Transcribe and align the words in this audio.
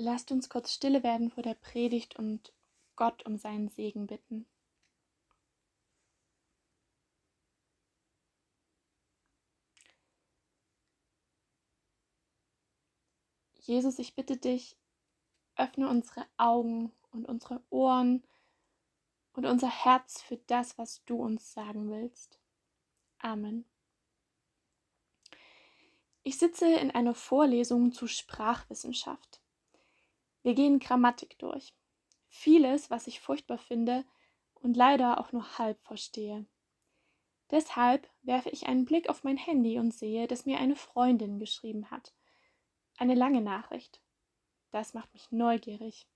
Lasst 0.00 0.30
uns 0.30 0.48
kurz 0.48 0.72
stille 0.72 1.02
werden 1.02 1.28
vor 1.28 1.42
der 1.42 1.54
Predigt 1.54 2.16
und 2.16 2.52
Gott 2.94 3.26
um 3.26 3.36
seinen 3.36 3.68
Segen 3.68 4.06
bitten. 4.06 4.46
Jesus, 13.54 13.98
ich 13.98 14.14
bitte 14.14 14.36
dich, 14.36 14.76
öffne 15.56 15.88
unsere 15.88 16.26
Augen 16.36 16.92
und 17.10 17.26
unsere 17.26 17.60
Ohren 17.68 18.22
und 19.32 19.46
unser 19.46 19.68
Herz 19.68 20.22
für 20.22 20.36
das, 20.46 20.78
was 20.78 21.04
du 21.06 21.16
uns 21.16 21.52
sagen 21.52 21.90
willst. 21.90 22.38
Amen. 23.18 23.64
Ich 26.22 26.38
sitze 26.38 26.72
in 26.72 26.92
einer 26.92 27.16
Vorlesung 27.16 27.90
zu 27.90 28.06
Sprachwissenschaft. 28.06 29.37
Wir 30.42 30.54
gehen 30.54 30.78
Grammatik 30.78 31.38
durch. 31.38 31.74
Vieles, 32.28 32.90
was 32.90 33.06
ich 33.06 33.20
furchtbar 33.20 33.58
finde 33.58 34.04
und 34.54 34.76
leider 34.76 35.18
auch 35.18 35.32
nur 35.32 35.58
halb 35.58 35.80
verstehe. 35.82 36.46
Deshalb 37.50 38.08
werfe 38.22 38.50
ich 38.50 38.66
einen 38.66 38.84
Blick 38.84 39.08
auf 39.08 39.24
mein 39.24 39.38
Handy 39.38 39.78
und 39.78 39.94
sehe, 39.94 40.26
dass 40.26 40.44
mir 40.44 40.58
eine 40.58 40.76
Freundin 40.76 41.38
geschrieben 41.38 41.90
hat. 41.90 42.12
Eine 42.98 43.14
lange 43.14 43.40
Nachricht. 43.40 44.02
Das 44.70 44.92
macht 44.92 45.12
mich 45.14 45.30
neugierig. 45.30 46.06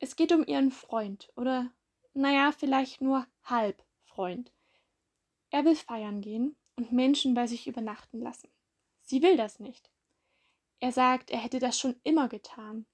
Es 0.00 0.16
geht 0.16 0.32
um 0.32 0.44
ihren 0.44 0.72
Freund 0.72 1.30
oder, 1.36 1.70
naja, 2.14 2.50
vielleicht 2.50 3.00
nur 3.00 3.26
halb 3.44 3.84
Freund. 4.02 4.52
Er 5.50 5.64
will 5.64 5.76
feiern 5.76 6.20
gehen 6.20 6.56
und 6.74 6.90
Menschen 6.90 7.34
bei 7.34 7.46
sich 7.46 7.68
übernachten 7.68 8.20
lassen. 8.20 8.50
Sie 9.02 9.22
will 9.22 9.36
das 9.36 9.60
nicht. 9.60 9.91
Er 10.82 10.90
sagt, 10.90 11.30
er 11.30 11.38
hätte 11.38 11.60
das 11.60 11.78
schon 11.78 11.94
immer 12.02 12.28
getan. 12.28 12.86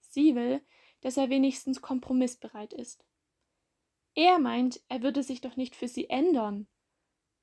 Sie 0.00 0.34
will, 0.34 0.66
dass 1.00 1.16
er 1.16 1.30
wenigstens 1.30 1.80
kompromissbereit 1.80 2.72
ist. 2.72 3.04
Er 4.16 4.40
meint, 4.40 4.82
er 4.88 5.02
würde 5.02 5.22
sich 5.22 5.40
doch 5.40 5.54
nicht 5.54 5.76
für 5.76 5.86
sie 5.86 6.10
ändern. 6.10 6.66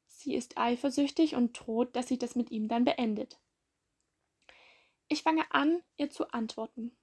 Sie 0.05 0.35
ist 0.35 0.58
eifersüchtig 0.58 1.35
und 1.35 1.58
droht, 1.58 1.95
dass 1.95 2.09
sie 2.09 2.17
das 2.17 2.35
mit 2.35 2.52
ihm 2.52 2.67
dann 2.67 2.83
beendet. 2.83 3.39
Ich 5.08 5.23
fange 5.23 5.49
an, 5.52 5.81
ihr 5.95 6.09
zu 6.09 6.33
antworten. 6.33 6.97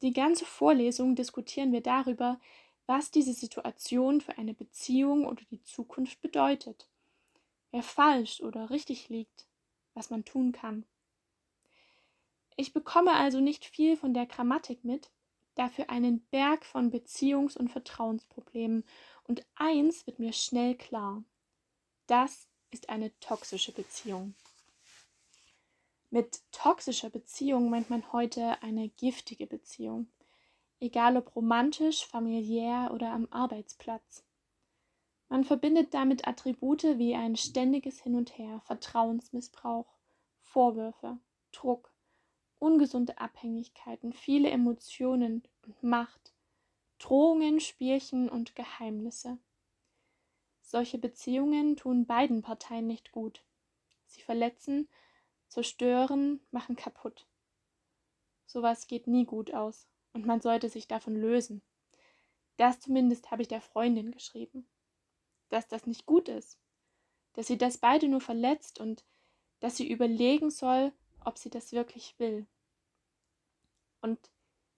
Die 0.00 0.14
ganze 0.14 0.46
Vorlesung 0.46 1.14
diskutieren 1.14 1.70
wir 1.70 1.82
darüber, 1.82 2.40
was 2.86 3.10
diese 3.10 3.34
Situation 3.34 4.22
für 4.22 4.38
eine 4.38 4.54
Beziehung 4.54 5.26
oder 5.26 5.44
die 5.50 5.62
Zukunft 5.64 6.22
bedeutet, 6.22 6.88
wer 7.72 7.82
falsch 7.82 8.40
oder 8.40 8.70
richtig 8.70 9.10
liegt, 9.10 9.46
was 9.92 10.08
man 10.08 10.24
tun 10.24 10.52
kann. 10.52 10.86
Ich 12.56 12.72
bekomme 12.72 13.12
also 13.12 13.40
nicht 13.40 13.64
viel 13.64 13.96
von 13.96 14.14
der 14.14 14.26
Grammatik 14.26 14.84
mit, 14.84 15.10
dafür 15.54 15.90
einen 15.90 16.20
Berg 16.26 16.64
von 16.64 16.90
Beziehungs- 16.90 17.56
und 17.56 17.68
Vertrauensproblemen. 17.68 18.84
Und 19.24 19.44
eins 19.54 20.06
wird 20.06 20.18
mir 20.18 20.32
schnell 20.32 20.74
klar. 20.76 21.22
Das 22.06 22.48
ist 22.70 22.88
eine 22.88 23.18
toxische 23.20 23.72
Beziehung. 23.72 24.34
Mit 26.10 26.40
toxischer 26.52 27.08
Beziehung 27.08 27.70
meint 27.70 27.88
man 27.88 28.12
heute 28.12 28.62
eine 28.62 28.90
giftige 28.90 29.46
Beziehung, 29.46 30.08
egal 30.78 31.16
ob 31.16 31.34
romantisch, 31.34 32.04
familiär 32.04 32.90
oder 32.92 33.12
am 33.12 33.28
Arbeitsplatz. 33.30 34.22
Man 35.30 35.44
verbindet 35.44 35.94
damit 35.94 36.28
Attribute 36.28 36.98
wie 36.98 37.14
ein 37.14 37.36
ständiges 37.36 38.02
Hin 38.02 38.14
und 38.14 38.36
Her, 38.36 38.60
Vertrauensmissbrauch, 38.66 39.86
Vorwürfe, 40.42 41.18
Druck, 41.52 41.91
ungesunde 42.62 43.18
Abhängigkeiten, 43.18 44.12
viele 44.12 44.48
Emotionen 44.48 45.42
und 45.66 45.82
Macht, 45.82 46.32
Drohungen, 46.98 47.58
Spielchen 47.58 48.28
und 48.28 48.54
Geheimnisse. 48.54 49.38
Solche 50.62 50.98
Beziehungen 50.98 51.76
tun 51.76 52.06
beiden 52.06 52.40
Parteien 52.40 52.86
nicht 52.86 53.10
gut. 53.10 53.44
Sie 54.06 54.22
verletzen, 54.22 54.88
zerstören, 55.48 56.40
machen 56.52 56.76
kaputt. 56.76 57.26
Sowas 58.46 58.86
geht 58.86 59.08
nie 59.08 59.24
gut 59.24 59.52
aus 59.52 59.88
und 60.12 60.24
man 60.24 60.40
sollte 60.40 60.68
sich 60.68 60.86
davon 60.86 61.16
lösen. 61.16 61.62
Das 62.58 62.78
zumindest 62.78 63.30
habe 63.30 63.42
ich 63.42 63.48
der 63.48 63.60
Freundin 63.60 64.12
geschrieben. 64.12 64.68
Dass 65.48 65.66
das 65.66 65.86
nicht 65.86 66.06
gut 66.06 66.28
ist, 66.28 66.58
dass 67.32 67.48
sie 67.48 67.58
das 67.58 67.78
beide 67.78 68.08
nur 68.08 68.20
verletzt 68.20 68.78
und 68.78 69.04
dass 69.60 69.76
sie 69.76 69.90
überlegen 69.90 70.50
soll, 70.50 70.92
ob 71.24 71.38
sie 71.38 71.50
das 71.50 71.72
wirklich 71.72 72.14
will. 72.18 72.46
Und 74.02 74.18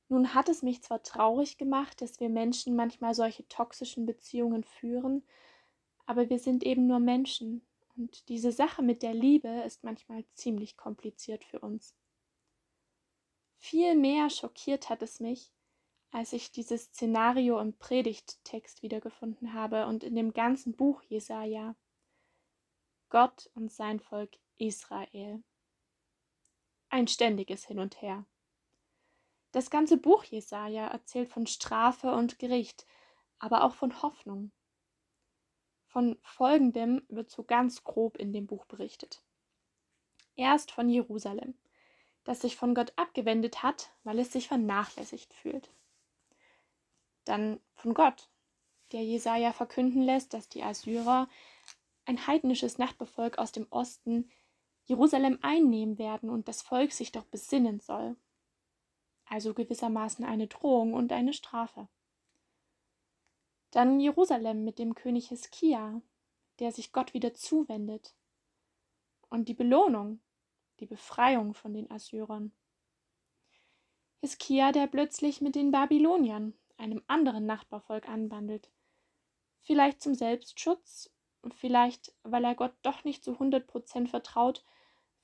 nun 0.09 0.35
hat 0.35 0.49
es 0.49 0.63
mich 0.63 0.83
zwar 0.83 1.03
traurig 1.03 1.59
gemacht, 1.59 2.01
dass 2.01 2.21
wir 2.21 2.29
Menschen 2.29 2.77
manchmal 2.77 3.15
solche 3.15 3.49
toxischen 3.49 4.07
Beziehungen 4.07 4.63
führen, 4.63 5.27
aber 6.07 6.31
wir 6.31 6.39
sind 6.39 6.63
eben 6.63 6.87
nur 6.87 7.01
Menschen 7.01 7.67
und 7.97 8.29
diese 8.29 8.53
Sache 8.53 8.83
mit 8.83 9.03
der 9.03 9.15
Liebe 9.15 9.49
ist 9.67 9.85
manchmal 9.85 10.25
ziemlich 10.35 10.77
kompliziert 10.77 11.45
für 11.45 11.61
uns. 11.61 11.95
Viel 13.57 13.95
mehr 13.95 14.31
schockiert 14.31 14.91
hat 14.91 15.03
es 15.03 15.21
mich, 15.21 15.53
als 16.11 16.33
ich 16.33 16.53
dieses 16.53 16.85
Szenario 16.85 17.59
im 17.61 17.77
Predigttext 17.77 18.83
wiedergefunden 18.83 19.55
habe 19.55 19.87
und 19.87 20.05
in 20.05 20.15
dem 20.15 20.33
ganzen 20.33 20.75
Buch 20.77 21.03
Jesaja. 21.03 21.77
Gott 23.09 23.51
und 23.55 23.73
sein 23.73 24.01
Volk 24.01 24.37
Israel. 24.59 25.43
Ein 26.89 27.09
ständiges 27.09 27.67
Hin 27.67 27.79
und 27.79 28.03
Her. 28.03 28.27
Das 29.55 29.71
ganze 29.71 29.97
Buch 29.99 30.25
Jesaja 30.25 30.89
erzählt 30.89 31.29
von 31.29 31.47
Strafe 31.47 32.13
und 32.13 32.41
Gericht, 32.41 32.87
aber 33.39 33.63
auch 33.63 33.77
von 33.77 34.03
Hoffnung. 34.03 34.51
Von 35.87 36.19
folgendem 36.23 37.07
wird 37.09 37.31
so 37.31 37.45
ganz 37.45 37.85
grob 37.85 38.17
in 38.17 38.33
dem 38.33 38.49
Buch 38.49 38.65
berichtet. 38.65 39.23
Erst 40.35 40.73
von 40.73 40.91
Jerusalem, 40.91 41.55
das 42.25 42.41
sich 42.41 42.57
von 42.57 42.75
Gott 42.75 42.95
abgewendet 42.97 43.63
hat, 43.63 43.93
weil 44.03 44.19
es 44.19 44.33
sich 44.33 44.49
vernachlässigt 44.49 45.33
fühlt. 45.33 45.73
Dann 47.25 47.61
von 47.77 47.95
Gott, 47.95 48.29
der 48.91 49.05
Jesaja 49.05 49.53
verkünden 49.53 50.03
lässt, 50.03 50.35
dass 50.35 50.49
die 50.49 50.65
Assyrer, 50.65 51.29
ein 52.07 52.27
heidnisches 52.27 52.79
Nachbarvolk 52.79 53.39
aus 53.39 53.53
dem 53.53 53.69
Osten, 53.71 54.33
Jerusalem 54.87 55.39
einnehmen 55.43 55.97
werden 55.97 56.29
und 56.29 56.49
das 56.49 56.61
Volk 56.61 56.91
sich 56.91 57.13
doch 57.13 57.25
besinnen 57.27 57.79
soll 57.79 58.17
also 59.35 59.53
gewissermaßen 59.53 60.25
eine 60.25 60.47
Drohung 60.47 60.95
und 60.95 61.13
eine 61.13 61.33
Strafe. 61.33 61.89
Dann 63.73 63.99
Jerusalem 63.99 64.63
mit 64.63 64.79
dem 64.79 64.95
König 64.95 65.29
Hiskia, 65.31 66.01
der 66.61 66.71
sich 66.71 66.93
Gott 66.93 67.15
wieder 67.15 67.35
zuwendet. 67.35 68.15
Und 69.29 69.49
die 69.49 69.55
Belohnung, 69.55 70.21
die 70.79 70.87
Befreiung 70.87 71.53
von 71.53 71.75
den 71.75 71.91
Assyrern. 71.91 72.53
Hiskia, 74.21 74.71
der 74.71 74.87
plötzlich 74.87 75.41
mit 75.41 75.57
den 75.57 75.73
Babyloniern, 75.73 76.55
einem 76.77 77.03
anderen 77.09 77.45
Nachbarvolk, 77.45 78.09
anbandelt. 78.09 78.71
Vielleicht 79.63 80.01
zum 80.01 80.15
Selbstschutz, 80.15 81.11
vielleicht 81.57 82.15
weil 82.23 82.45
er 82.45 82.55
Gott 82.55 82.75
doch 82.83 83.03
nicht 83.03 83.25
zu 83.25 83.41
hundert 83.41 83.67
Prozent 83.67 84.11
vertraut, 84.11 84.65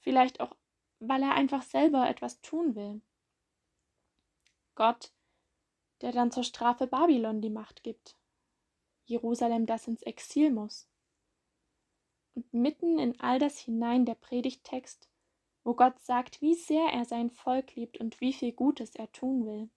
vielleicht 0.01 0.41
auch 0.41 0.56
weil 0.99 1.23
er 1.23 1.35
einfach 1.35 1.63
selber 1.63 2.11
etwas 2.11 2.41
tun 2.41 2.75
will. 2.75 3.01
Gott, 4.75 5.12
der 6.00 6.12
dann 6.12 6.31
zur 6.31 6.44
Strafe 6.44 6.87
Babylon 6.87 7.40
die 7.40 7.50
Macht 7.50 7.82
gibt. 7.82 8.17
Jerusalem, 9.05 9.67
das 9.67 9.88
ins 9.88 10.02
Exil 10.02 10.50
muss. 10.50 10.88
Und 12.34 12.52
mitten 12.55 12.99
in 12.99 13.19
all 13.20 13.38
das 13.38 13.58
hinein 13.58 14.06
der 14.06 14.14
Predigttext, 14.14 15.08
wo 15.64 15.75
Gott 15.75 15.99
sagt, 16.00 16.40
wie 16.40 16.55
sehr 16.55 16.87
er 16.93 17.05
sein 17.05 17.31
Volk 17.31 17.75
liebt 17.75 17.99
und 17.99 18.20
wie 18.20 18.32
viel 18.32 18.52
Gutes 18.52 18.94
er 18.94 19.11
tun 19.12 19.46
will. 19.46 19.69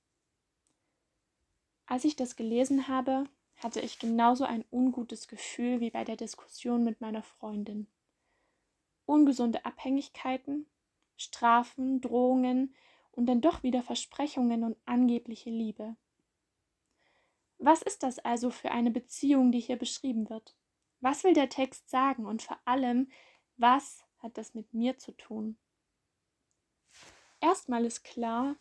Als 1.85 2.05
ich 2.05 2.15
das 2.15 2.35
gelesen 2.35 2.87
habe, 2.87 3.25
hatte 3.57 3.81
ich 3.81 3.99
genauso 3.99 4.45
ein 4.45 4.65
ungutes 4.71 5.27
Gefühl 5.27 5.79
wie 5.79 5.89
bei 5.89 6.03
der 6.03 6.15
Diskussion 6.15 6.83
mit 6.83 7.01
meiner 7.01 7.23
Freundin. 7.23 7.87
Ungesunde 9.05 9.65
Abhängigkeiten, 9.65 10.67
Strafen, 11.17 12.01
Drohungen 12.01 12.75
und 13.13 13.27
dann 13.27 13.41
doch 13.41 13.63
wieder 13.63 13.81
Versprechungen 13.81 14.63
und 14.63 14.77
angebliche 14.85 15.49
Liebe. 15.49 15.95
Was 17.57 17.81
ist 17.81 18.03
das 18.03 18.19
also 18.19 18.49
für 18.49 18.71
eine 18.71 18.91
Beziehung, 18.91 19.51
die 19.51 19.59
hier 19.59 19.77
beschrieben 19.77 20.29
wird? 20.29 20.55
Was 20.99 21.23
will 21.23 21.33
der 21.33 21.49
Text 21.49 21.89
sagen 21.89 22.25
und 22.25 22.41
vor 22.41 22.59
allem, 22.65 23.09
was 23.57 24.03
hat 24.19 24.37
das 24.37 24.53
mit 24.53 24.73
mir 24.73 24.97
zu 24.97 25.11
tun? 25.11 25.57
Erstmal 27.39 27.85
ist 27.85 28.03
klar, 28.03 28.55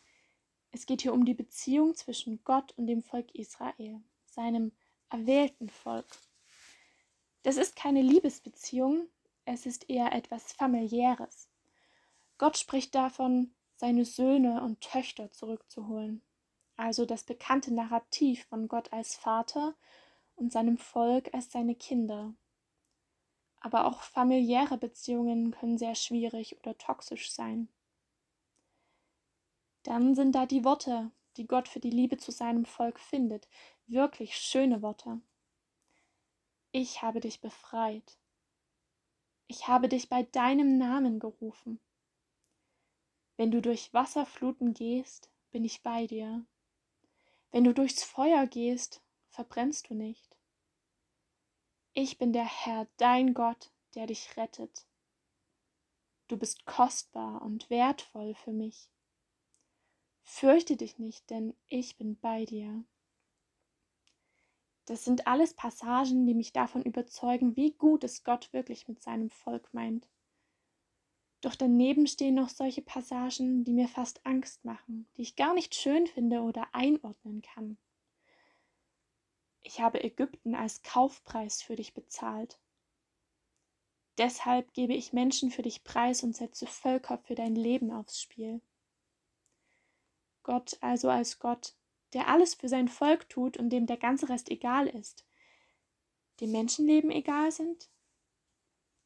es 0.70 0.86
geht 0.86 1.02
hier 1.02 1.12
um 1.12 1.24
die 1.24 1.34
Beziehung 1.34 1.94
zwischen 1.94 2.42
Gott 2.44 2.72
und 2.76 2.86
dem 2.86 3.02
Volk 3.02 3.34
Israel, 3.34 4.02
seinem 4.24 4.72
erwählten 5.08 5.68
Volk. 5.68 6.06
Das 7.42 7.56
ist 7.56 7.76
keine 7.76 8.02
Liebesbeziehung, 8.02 9.08
es 9.44 9.66
ist 9.66 9.88
eher 9.88 10.12
etwas 10.12 10.52
familiäres. 10.52 11.48
Gott 12.38 12.56
spricht 12.56 12.94
davon, 12.94 13.54
seine 13.82 14.04
Söhne 14.04 14.62
und 14.62 14.80
Töchter 14.80 15.32
zurückzuholen, 15.32 16.22
also 16.76 17.04
das 17.04 17.24
bekannte 17.24 17.74
Narrativ 17.74 18.44
von 18.46 18.68
Gott 18.68 18.92
als 18.92 19.16
Vater 19.16 19.74
und 20.36 20.52
seinem 20.52 20.78
Volk 20.78 21.34
als 21.34 21.50
seine 21.50 21.74
Kinder. 21.74 22.32
Aber 23.58 23.86
auch 23.86 24.02
familiäre 24.02 24.78
Beziehungen 24.78 25.50
können 25.50 25.78
sehr 25.78 25.96
schwierig 25.96 26.56
oder 26.60 26.78
toxisch 26.78 27.32
sein. 27.32 27.68
Dann 29.82 30.14
sind 30.14 30.36
da 30.36 30.46
die 30.46 30.62
Worte, 30.62 31.10
die 31.36 31.48
Gott 31.48 31.66
für 31.66 31.80
die 31.80 31.90
Liebe 31.90 32.18
zu 32.18 32.30
seinem 32.30 32.64
Volk 32.64 33.00
findet, 33.00 33.48
wirklich 33.88 34.36
schöne 34.36 34.80
Worte. 34.80 35.20
Ich 36.70 37.02
habe 37.02 37.18
dich 37.18 37.40
befreit. 37.40 38.16
Ich 39.48 39.66
habe 39.66 39.88
dich 39.88 40.08
bei 40.08 40.22
deinem 40.22 40.78
Namen 40.78 41.18
gerufen. 41.18 41.80
Wenn 43.36 43.50
du 43.50 43.62
durch 43.62 43.92
Wasserfluten 43.94 44.74
gehst, 44.74 45.30
bin 45.50 45.64
ich 45.64 45.82
bei 45.82 46.06
dir. 46.06 46.44
Wenn 47.50 47.64
du 47.64 47.74
durchs 47.74 48.02
Feuer 48.02 48.46
gehst, 48.46 49.02
verbrennst 49.28 49.90
du 49.90 49.94
nicht. 49.94 50.36
Ich 51.94 52.18
bin 52.18 52.32
der 52.32 52.44
Herr, 52.44 52.88
dein 52.96 53.34
Gott, 53.34 53.70
der 53.94 54.06
dich 54.06 54.36
rettet. 54.36 54.86
Du 56.28 56.38
bist 56.38 56.64
kostbar 56.64 57.42
und 57.42 57.68
wertvoll 57.68 58.34
für 58.34 58.52
mich. 58.52 58.88
Fürchte 60.22 60.76
dich 60.76 60.98
nicht, 60.98 61.28
denn 61.28 61.54
ich 61.68 61.98
bin 61.98 62.18
bei 62.18 62.46
dir. 62.46 62.84
Das 64.86 65.04
sind 65.04 65.26
alles 65.26 65.54
Passagen, 65.54 66.26
die 66.26 66.34
mich 66.34 66.52
davon 66.52 66.82
überzeugen, 66.82 67.56
wie 67.56 67.72
gut 67.72 68.04
es 68.04 68.24
Gott 68.24 68.52
wirklich 68.52 68.88
mit 68.88 69.02
seinem 69.02 69.30
Volk 69.30 69.72
meint. 69.74 70.08
Doch 71.42 71.56
daneben 71.56 72.06
stehen 72.06 72.36
noch 72.36 72.48
solche 72.48 72.82
Passagen, 72.82 73.64
die 73.64 73.72
mir 73.72 73.88
fast 73.88 74.24
Angst 74.24 74.64
machen, 74.64 75.08
die 75.16 75.22
ich 75.22 75.36
gar 75.36 75.54
nicht 75.54 75.74
schön 75.74 76.06
finde 76.06 76.40
oder 76.40 76.68
einordnen 76.72 77.42
kann. 77.42 77.76
Ich 79.60 79.80
habe 79.80 80.02
Ägypten 80.02 80.54
als 80.54 80.82
Kaufpreis 80.82 81.60
für 81.60 81.74
dich 81.74 81.94
bezahlt. 81.94 82.60
Deshalb 84.18 84.72
gebe 84.72 84.94
ich 84.94 85.12
Menschen 85.12 85.50
für 85.50 85.62
dich 85.62 85.82
preis 85.82 86.22
und 86.22 86.36
setze 86.36 86.66
Völker 86.66 87.18
für 87.18 87.34
dein 87.34 87.56
Leben 87.56 87.90
aufs 87.90 88.20
Spiel. 88.20 88.60
Gott 90.44 90.76
also 90.80 91.08
als 91.08 91.40
Gott, 91.40 91.74
der 92.12 92.28
alles 92.28 92.54
für 92.54 92.68
sein 92.68 92.88
Volk 92.88 93.28
tut 93.28 93.56
und 93.56 93.70
dem 93.70 93.86
der 93.86 93.96
ganze 93.96 94.28
Rest 94.28 94.48
egal 94.48 94.86
ist, 94.86 95.24
dem 96.40 96.52
Menschenleben 96.52 97.10
egal 97.10 97.50
sind, 97.50 97.88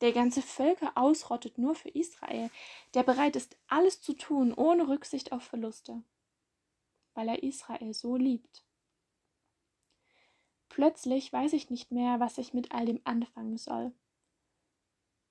der 0.01 0.13
ganze 0.13 0.43
Völker 0.43 0.93
ausrottet 0.95 1.59
nur 1.59 1.75
für 1.75 1.89
Israel, 1.89 2.51
der 2.95 3.03
bereit 3.03 3.37
ist, 3.37 3.57
alles 3.67 4.01
zu 4.01 4.13
tun, 4.13 4.53
ohne 4.53 4.89
Rücksicht 4.89 5.33
auf 5.33 5.43
Verluste, 5.43 6.03
weil 7.15 7.29
er 7.29 7.43
Israel 7.43 7.95
so 7.95 8.17
liebt. 8.17 8.63
Plötzlich 10.69 11.33
weiß 11.33 11.55
ich 11.55 11.71
nicht 11.71 11.91
mehr, 11.91 12.21
was 12.21 12.37
ich 12.37 12.53
mit 12.53 12.73
all 12.73 12.85
dem 12.85 13.01
anfangen 13.05 13.57
soll. 13.57 13.93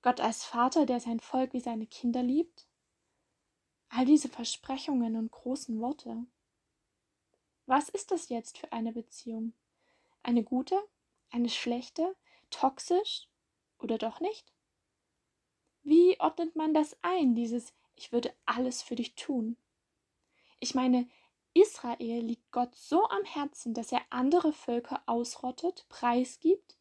Gott 0.02 0.20
als 0.20 0.44
Vater, 0.44 0.86
der 0.86 0.98
sein 0.98 1.20
Volk 1.20 1.52
wie 1.52 1.60
seine 1.60 1.86
Kinder 1.86 2.22
liebt? 2.22 2.66
All 3.88 4.04
diese 4.04 4.28
Versprechungen 4.28 5.16
und 5.16 5.30
großen 5.30 5.80
Worte. 5.80 6.26
Was 7.66 7.88
ist 7.88 8.10
das 8.10 8.28
jetzt 8.28 8.58
für 8.58 8.72
eine 8.72 8.92
Beziehung? 8.92 9.52
Eine 10.22 10.42
gute? 10.42 10.76
Eine 11.30 11.48
schlechte? 11.48 12.16
Toxisch? 12.50 13.28
Oder 13.78 13.98
doch 13.98 14.20
nicht? 14.20 14.52
Wie 15.86 16.18
ordnet 16.18 16.56
man 16.56 16.74
das 16.74 16.96
ein, 17.02 17.36
dieses 17.36 17.72
Ich 17.94 18.10
würde 18.10 18.34
alles 18.44 18.82
für 18.82 18.96
dich 18.96 19.14
tun? 19.14 19.56
Ich 20.58 20.74
meine, 20.74 21.08
Israel 21.54 22.24
liegt 22.24 22.50
Gott 22.50 22.74
so 22.74 23.04
am 23.08 23.22
Herzen, 23.22 23.72
dass 23.72 23.92
er 23.92 24.02
andere 24.10 24.52
Völker 24.52 25.00
ausrottet, 25.06 25.86
preisgibt. 25.88 26.76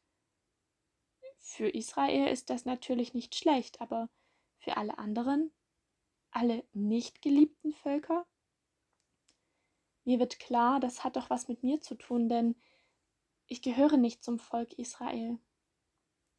Für 1.38 1.70
Israel 1.70 2.30
ist 2.30 2.50
das 2.50 2.66
natürlich 2.66 3.14
nicht 3.14 3.36
schlecht, 3.36 3.80
aber 3.80 4.10
für 4.58 4.76
alle 4.76 4.98
anderen, 4.98 5.52
alle 6.32 6.64
nicht 6.74 7.22
geliebten 7.22 7.74
Völker, 7.74 8.26
mir 10.04 10.18
wird 10.18 10.40
klar, 10.40 10.80
das 10.80 11.04
hat 11.04 11.16
doch 11.16 11.30
was 11.30 11.48
mit 11.48 11.62
mir 11.62 11.80
zu 11.80 11.94
tun, 11.94 12.28
denn 12.28 12.56
ich 13.46 13.62
gehöre 13.62 13.98
nicht 13.98 14.24
zum 14.24 14.40
Volk 14.40 14.74
Israel. 14.80 15.38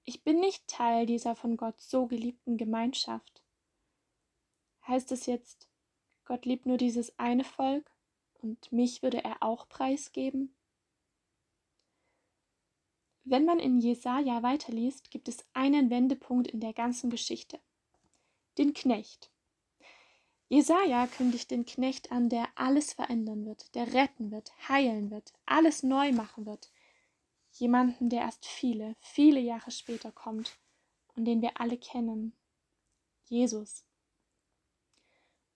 Ich 0.08 0.22
bin 0.22 0.38
nicht 0.38 0.68
Teil 0.68 1.04
dieser 1.04 1.34
von 1.34 1.56
Gott 1.56 1.80
so 1.80 2.06
geliebten 2.06 2.56
Gemeinschaft. 2.56 3.42
Heißt 4.86 5.10
es 5.10 5.26
jetzt, 5.26 5.68
Gott 6.24 6.46
liebt 6.46 6.64
nur 6.64 6.76
dieses 6.76 7.18
eine 7.18 7.42
Volk 7.42 7.90
und 8.40 8.70
mich 8.70 9.02
würde 9.02 9.24
er 9.24 9.42
auch 9.42 9.68
preisgeben? 9.68 10.54
Wenn 13.24 13.44
man 13.44 13.58
in 13.58 13.80
Jesaja 13.80 14.44
weiterliest, 14.44 15.10
gibt 15.10 15.26
es 15.26 15.44
einen 15.54 15.90
Wendepunkt 15.90 16.46
in 16.46 16.60
der 16.60 16.72
ganzen 16.72 17.10
Geschichte. 17.10 17.58
Den 18.58 18.74
Knecht. 18.74 19.32
Jesaja 20.48 21.08
kündigt 21.08 21.50
den 21.50 21.66
Knecht 21.66 22.12
an, 22.12 22.28
der 22.28 22.46
alles 22.54 22.92
verändern 22.92 23.44
wird, 23.44 23.74
der 23.74 23.92
retten 23.92 24.30
wird, 24.30 24.52
heilen 24.68 25.10
wird, 25.10 25.32
alles 25.46 25.82
neu 25.82 26.12
machen 26.12 26.46
wird. 26.46 26.70
Jemanden, 27.58 28.08
der 28.08 28.22
erst 28.22 28.46
viele, 28.46 28.96
viele 29.00 29.40
Jahre 29.40 29.70
später 29.70 30.12
kommt 30.12 30.58
und 31.14 31.24
den 31.24 31.42
wir 31.42 31.60
alle 31.60 31.78
kennen. 31.78 32.36
Jesus. 33.28 33.84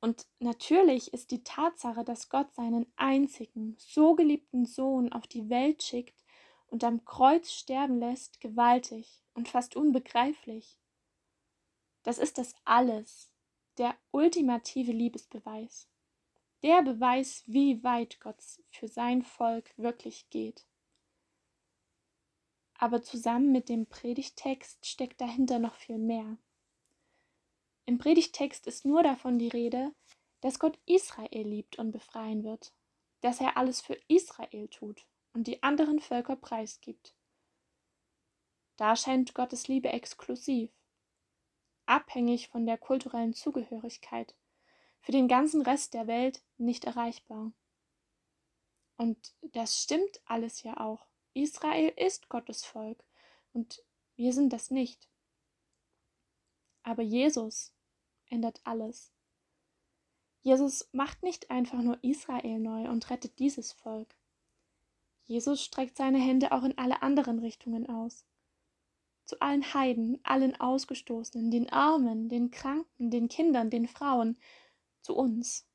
Und 0.01 0.27
natürlich 0.39 1.13
ist 1.13 1.31
die 1.31 1.45
Tatsache, 1.45 2.05
dass 2.05 2.31
Gott 2.31 2.55
seinen 2.55 2.91
einzigen, 2.97 3.77
so 3.79 4.15
geliebten 4.15 4.65
Sohn 4.65 5.13
auf 5.13 5.27
die 5.27 5.51
Welt 5.51 5.83
schickt 5.83 6.25
und 6.69 6.85
am 6.85 7.05
Kreuz 7.05 7.53
sterben 7.53 7.99
lässt, 7.99 8.41
gewaltig 8.41 9.23
und 9.35 9.49
fast 9.49 9.77
unbegreiflich. 9.77 10.79
Das 12.03 12.19
ist 12.19 12.39
das 12.39 12.55
alles, 12.65 13.31
der 13.77 13.95
ultimative 14.11 14.93
Liebesbeweis. 14.93 15.89
Der 16.63 16.83
Beweis, 16.83 17.43
wie 17.47 17.83
weit 17.83 18.21
Gott 18.21 18.43
für 18.71 18.89
sein 18.89 19.23
Volk 19.23 19.73
wirklich 19.77 20.31
geht. 20.31 20.67
Aber 22.81 23.03
zusammen 23.03 23.53
mit 23.53 23.69
dem 23.69 23.85
Predigtext 23.85 24.87
steckt 24.87 25.21
dahinter 25.21 25.59
noch 25.59 25.75
viel 25.75 25.99
mehr. 25.99 26.39
Im 27.85 27.99
Predigtext 27.99 28.67
ist 28.67 28.87
nur 28.87 29.03
davon 29.03 29.39
die 29.39 29.49
Rede, 29.49 29.93
dass 30.41 30.59
Gott 30.59 30.79
Israel 30.87 31.47
liebt 31.47 31.79
und 31.79 31.93
befreien 31.93 32.43
wird, 32.43 32.73
dass 33.21 33.39
er 33.39 33.59
alles 33.59 33.83
für 33.83 34.01
Israel 34.09 34.67
tut 34.69 35.05
und 35.35 35.47
die 35.47 35.63
anderen 35.63 36.01
Völker 36.01 36.37
preisgibt. 36.37 37.15
Da 38.79 38.97
scheint 38.97 39.35
Gottes 39.35 39.69
Liebe 39.69 39.91
exklusiv 39.91 40.71
abhängig 41.85 42.49
von 42.49 42.65
der 42.65 42.79
kulturellen 42.79 43.35
Zugehörigkeit, 43.35 44.35
für 45.01 45.13
den 45.13 45.29
ganzen 45.29 45.61
Rest 45.61 45.93
der 45.93 46.07
Welt 46.07 46.43
nicht 46.57 46.87
erreichbar. 46.87 47.53
Und 48.97 49.35
das 49.43 49.83
stimmt 49.83 50.23
alles 50.25 50.63
ja 50.63 50.81
auch. 50.81 51.10
Israel 51.35 51.93
ist 51.97 52.29
Gottes 52.29 52.65
Volk 52.65 53.03
und 53.53 53.83
wir 54.17 54.33
sind 54.33 54.53
das 54.53 54.71
nicht. 54.71 55.09
Aber 56.83 57.03
Jesus 57.03 57.73
ändert 58.29 58.61
alles. 58.65 59.13
Jesus 60.43 60.89
macht 60.93 61.23
nicht 61.23 61.51
einfach 61.51 61.83
nur 61.83 62.03
Israel 62.03 62.59
neu 62.59 62.89
und 62.89 63.11
rettet 63.11 63.39
dieses 63.39 63.73
Volk. 63.73 64.15
Jesus 65.27 65.63
streckt 65.63 65.97
seine 65.97 66.19
Hände 66.19 66.53
auch 66.53 66.65
in 66.65 66.77
alle 66.79 67.03
anderen 67.03 67.39
Richtungen 67.39 67.89
aus 67.89 68.25
zu 69.31 69.41
allen 69.41 69.63
Heiden, 69.75 70.19
allen 70.25 70.61
Ausgestoßenen, 70.61 71.53
den 71.53 71.71
Armen, 71.71 72.29
den 72.29 72.51
Kranken, 72.51 73.13
den 73.13 73.29
Kindern, 73.29 73.71
den 73.71 73.87
Frauen, 73.87 74.37
zu 75.03 75.15
uns. 75.15 75.70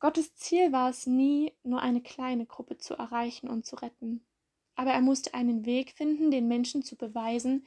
Gottes 0.00 0.34
Ziel 0.36 0.70
war 0.72 0.90
es 0.90 1.06
nie, 1.06 1.52
nur 1.64 1.82
eine 1.82 2.00
kleine 2.00 2.46
Gruppe 2.46 2.78
zu 2.78 2.94
erreichen 2.94 3.48
und 3.48 3.66
zu 3.66 3.76
retten, 3.76 4.24
aber 4.76 4.92
er 4.92 5.00
musste 5.00 5.34
einen 5.34 5.66
Weg 5.66 5.92
finden, 5.92 6.30
den 6.30 6.46
Menschen 6.46 6.82
zu 6.84 6.96
beweisen, 6.96 7.66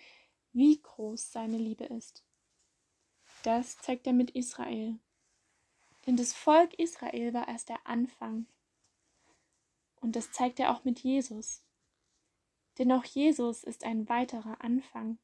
wie 0.53 0.81
groß 0.81 1.31
seine 1.31 1.57
Liebe 1.57 1.83
ist. 1.85 2.23
Das 3.43 3.77
zeigt 3.79 4.07
er 4.07 4.13
mit 4.13 4.31
Israel. 4.31 4.97
Denn 6.05 6.15
das 6.15 6.33
Volk 6.33 6.73
Israel 6.75 7.33
war 7.33 7.47
erst 7.47 7.69
der 7.69 7.85
Anfang. 7.85 8.47
Und 9.99 10.15
das 10.15 10.31
zeigt 10.31 10.59
er 10.59 10.73
auch 10.73 10.83
mit 10.83 10.99
Jesus. 10.99 11.63
Denn 12.77 12.91
auch 12.91 13.03
Jesus 13.03 13.63
ist 13.63 13.83
ein 13.83 14.07
weiterer 14.09 14.61
Anfang. 14.61 15.17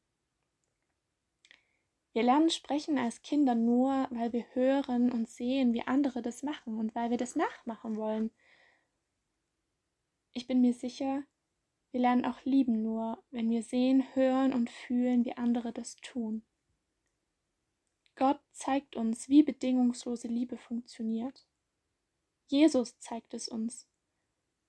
Wir 2.17 2.24
lernen 2.24 2.50
sprechen 2.50 2.97
als 2.97 3.21
Kinder 3.21 3.53
nur, 3.53 4.07
weil 4.09 4.33
wir 4.33 4.43
hören 4.55 5.12
und 5.12 5.29
sehen, 5.29 5.74
wie 5.74 5.83
andere 5.83 6.24
das 6.24 6.41
machen 6.41 6.79
und 6.79 6.95
weil 6.95 7.12
wir 7.12 7.17
das 7.17 7.36
nachmachen 7.36 7.95
wollen. 7.95 8.31
Ich 10.33 10.47
bin 10.47 10.59
mir 10.59 10.74
sicher, 10.74 11.21
wir 11.91 12.00
lernen 12.00 12.25
auch 12.25 12.43
lieben 12.43 12.81
nur, 12.81 13.24
wenn 13.29 13.51
wir 13.51 13.62
sehen, 13.62 14.03
hören 14.15 14.51
und 14.51 14.71
fühlen, 14.71 15.25
wie 15.25 15.38
andere 15.38 15.71
das 15.71 15.95
tun. 15.97 16.41
Gott 18.15 18.41
zeigt 18.51 18.95
uns, 18.95 19.29
wie 19.29 19.43
bedingungslose 19.43 20.27
Liebe 20.27 20.57
funktioniert. 20.57 21.45
Jesus 22.47 22.97
zeigt 22.97 23.36
es 23.36 23.47
uns. 23.47 23.88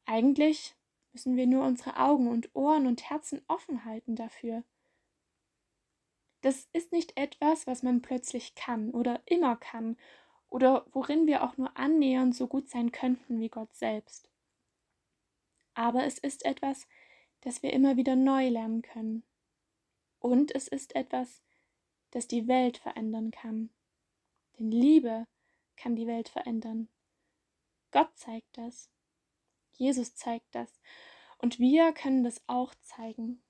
Eigentlich 0.05 0.77
müssen 1.15 1.35
wir 1.39 1.47
nur 1.47 1.65
unsere 1.65 1.97
Augen 1.97 2.29
und 2.29 2.55
Ohren 2.55 2.87
und 2.87 3.09
Herzen 3.09 3.41
offen 3.49 3.87
halten 3.87 4.17
dafür. 4.17 4.65
Das 6.41 6.69
ist 6.73 6.93
nicht 6.93 7.17
etwas, 7.17 7.67
was 7.67 7.83
man 7.83 8.03
plötzlich 8.03 8.55
kann 8.55 8.91
oder 8.91 9.21
immer 9.27 9.57
kann 9.57 9.97
oder 10.49 10.87
worin 10.93 11.27
wir 11.27 11.43
auch 11.43 11.57
nur 11.57 11.77
annähernd 11.77 12.35
so 12.35 12.47
gut 12.47 12.69
sein 12.69 12.93
könnten 12.93 13.41
wie 13.41 13.49
Gott 13.49 13.75
selbst. 13.75 14.31
Aber 15.75 16.05
es 16.05 16.19
ist 16.19 16.45
etwas, 16.45 16.87
das 17.41 17.63
wir 17.63 17.73
immer 17.73 17.97
wieder 17.97 18.17
neu 18.17 18.49
lernen 18.49 18.83
können. 18.83 19.25
Und 20.21 20.55
es 20.55 20.69
ist 20.69 20.95
etwas, 20.95 21.43
das 22.11 22.27
die 22.27 22.49
Welt 22.49 22.79
verändern 22.79 23.31
kann. 23.31 23.71
Denn 24.59 24.71
Liebe 24.71 25.27
kann 25.77 25.95
die 25.95 26.07
Welt 26.07 26.29
verändern. 26.29 26.89
Gott 27.91 28.11
zeigt 28.17 28.59
das. 28.59 28.91
Jesus 29.73 30.15
zeigt 30.17 30.53
das. 30.55 30.81
Und 31.39 31.61
wir 31.61 31.93
können 31.93 32.25
das 32.25 32.43
auch 32.49 32.75
zeigen. 32.83 33.43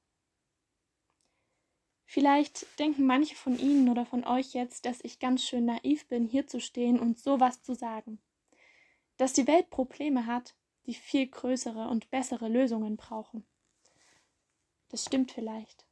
Vielleicht 2.11 2.67
denken 2.79 3.05
manche 3.05 3.37
von 3.37 3.59
Ihnen 3.59 3.91
oder 3.91 4.07
von 4.07 4.25
euch 4.25 4.55
jetzt, 4.55 4.87
dass 4.87 5.05
ich 5.05 5.19
ganz 5.19 5.45
schön 5.45 5.67
naiv 5.67 6.07
bin, 6.09 6.25
hier 6.25 6.47
zu 6.47 6.59
stehen 6.59 6.99
und 6.99 7.19
sowas 7.19 7.63
zu 7.63 7.75
sagen. 7.75 8.19
Dass 9.19 9.35
die 9.35 9.47
Welt 9.47 9.69
Probleme 9.69 10.25
hat, 10.25 10.55
die 10.87 10.95
viel 10.95 11.27
größere 11.27 11.87
und 11.89 12.09
bessere 12.09 12.49
Lösungen 12.49 12.97
brauchen. 12.97 13.47
Das 14.89 15.05
stimmt 15.05 15.33
vielleicht. 15.33 15.85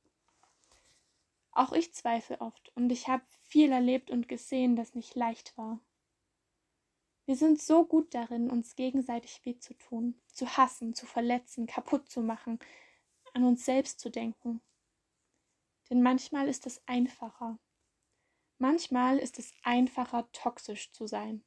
Auch 1.53 1.73
ich 1.73 1.93
zweifle 1.93 2.41
oft 2.41 2.73
und 2.75 2.91
ich 2.91 3.09
habe 3.09 3.25
viel 3.43 3.71
erlebt 3.71 4.11
und 4.11 4.27
gesehen, 4.27 4.75
das 4.75 4.95
nicht 4.95 5.17
leicht 5.17 5.55
war. 5.59 5.81
Wir 7.27 7.37
sind 7.37 7.61
so 7.61 7.85
gut 7.85 8.15
darin, 8.15 8.49
uns 8.49 8.75
gegenseitig 8.75 9.43
weh 9.45 9.59
zu 9.59 9.75
tun, 9.75 10.19
zu 10.29 10.57
hassen, 10.57 10.95
zu 10.95 11.05
verletzen, 11.05 11.67
kaputt 11.67 12.09
zu 12.09 12.23
machen, 12.23 12.59
an 13.35 13.45
uns 13.45 13.67
selbst 13.67 14.01
zu 14.01 14.09
denken. 14.09 14.63
Denn 15.91 16.03
manchmal 16.03 16.49
ist 16.49 16.67
es 16.67 16.83
einfacher. 16.87 17.59
Manchmal 18.59 19.19
ist 19.19 19.39
es 19.39 19.53
einfacher, 19.63 20.31
toxisch 20.33 20.93
zu 20.93 21.07
sein. 21.07 21.45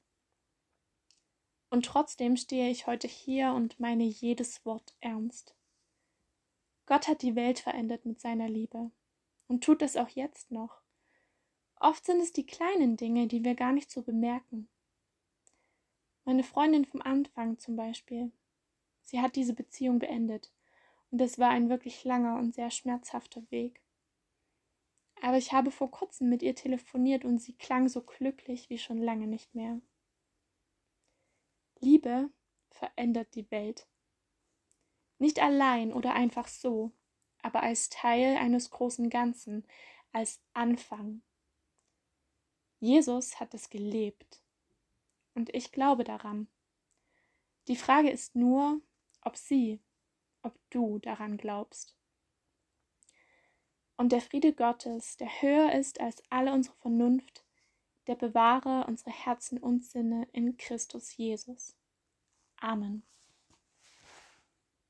Und 1.70 1.86
trotzdem 1.86 2.36
stehe 2.36 2.70
ich 2.70 2.88
heute 2.88 3.08
hier 3.08 3.54
und 3.54 3.80
meine 3.80 4.04
jedes 4.04 4.66
Wort 4.66 4.96
ernst. 5.00 5.56
Gott 6.86 7.08
hat 7.08 7.22
die 7.22 7.36
Welt 7.36 7.60
verändert 7.60 8.06
mit 8.06 8.20
seiner 8.20 8.50
Liebe 8.50 8.92
und 9.48 9.64
tut 9.64 9.82
es 9.82 9.96
auch 9.96 10.10
jetzt 10.10 10.52
noch. 10.52 10.82
Oft 11.80 12.06
sind 12.06 12.22
es 12.22 12.34
die 12.34 12.46
kleinen 12.46 12.98
Dinge, 12.98 13.28
die 13.28 13.44
wir 13.44 13.56
gar 13.56 13.72
nicht 13.72 13.92
so 13.92 14.02
bemerken. 14.02 14.68
Meine 16.26 16.44
Freundin 16.44 16.86
vom 16.86 17.02
Anfang 17.02 17.58
zum 17.58 17.76
Beispiel. 17.76 18.32
Sie 19.02 19.22
hat 19.22 19.36
diese 19.36 19.54
Beziehung 19.54 20.00
beendet 20.00 20.52
und 21.12 21.22
es 21.22 21.40
war 21.40 21.50
ein 21.50 21.70
wirklich 21.70 22.04
langer 22.04 22.38
und 22.38 22.54
sehr 22.54 22.70
schmerzhafter 22.70 23.42
Weg. 23.50 23.82
Aber 25.22 25.38
ich 25.38 25.52
habe 25.52 25.72
vor 25.72 25.92
kurzem 25.92 26.30
mit 26.30 26.42
ihr 26.42 26.56
telefoniert 26.56 27.26
und 27.26 27.40
sie 27.40 27.54
klang 27.54 27.90
so 27.90 28.02
glücklich 28.02 28.70
wie 28.70 28.78
schon 28.78 29.02
lange 29.02 29.28
nicht 29.28 29.54
mehr. 29.54 29.82
Liebe 31.80 32.30
verändert 32.70 33.36
die 33.36 33.50
Welt. 33.52 33.88
Nicht 35.18 35.40
allein 35.40 35.92
oder 35.92 36.14
einfach 36.14 36.48
so, 36.48 36.92
aber 37.42 37.64
als 37.64 37.90
Teil 37.90 38.38
eines 38.38 38.70
großen 38.70 39.10
Ganzen, 39.10 39.66
als 40.14 40.42
Anfang. 40.54 41.22
Jesus 42.80 43.40
hat 43.40 43.54
es 43.54 43.70
gelebt. 43.70 44.42
Und 45.34 45.54
ich 45.54 45.72
glaube 45.72 46.06
daran. 46.06 46.48
Die 47.68 47.76
Frage 47.76 48.10
ist 48.10 48.36
nur, 48.36 48.82
ob 49.22 49.36
sie, 49.36 49.82
ob 50.42 50.58
du 50.70 51.00
daran 51.00 51.38
glaubst. 51.38 51.99
Und 54.00 54.14
der 54.14 54.22
Friede 54.22 54.54
Gottes, 54.54 55.18
der 55.18 55.28
höher 55.42 55.74
ist 55.74 56.00
als 56.00 56.24
alle 56.30 56.54
unsere 56.54 56.74
Vernunft, 56.78 57.44
der 58.08 58.16
bewahre 58.16 58.86
unsere 58.88 59.12
Herzen 59.12 59.58
und 59.58 59.84
Sinne 59.84 60.26
in 60.32 60.56
Christus 60.56 61.18
Jesus. 61.18 61.76
Amen. 62.62 63.04